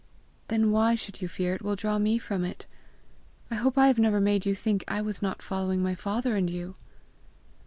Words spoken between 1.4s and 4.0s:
it will draw me from it? I hope I have